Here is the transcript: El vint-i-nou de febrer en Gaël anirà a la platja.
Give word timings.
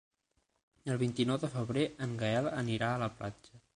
El 0.93 0.97
vint-i-nou 1.03 1.39
de 1.43 1.49
febrer 1.57 1.83
en 2.07 2.17
Gaël 2.23 2.49
anirà 2.63 2.89
a 2.95 3.01
la 3.05 3.11
platja. 3.21 3.63